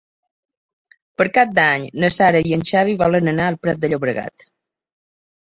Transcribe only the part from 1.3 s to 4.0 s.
Cap d'Any na Sara i en Xavi volen anar al Prat de